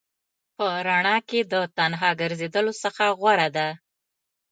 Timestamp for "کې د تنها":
1.29-2.09